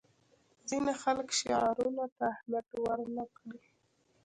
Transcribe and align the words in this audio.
ځینې 0.69 0.93
خلک 1.03 1.27
شعارونو 1.39 2.05
ته 2.17 2.23
اهمیت 2.33 2.67
ورنه 2.83 3.23
کړي. 3.37 3.61